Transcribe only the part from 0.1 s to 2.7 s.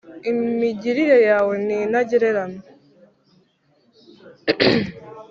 Imigirire yawe ni intagereranywa